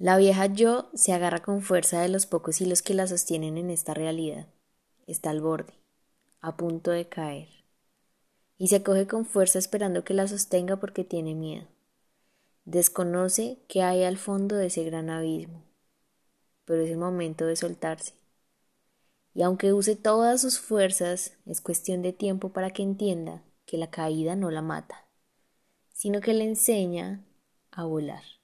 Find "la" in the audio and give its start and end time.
0.00-0.16, 2.94-3.06, 10.14-10.26, 23.76-23.90, 24.50-24.62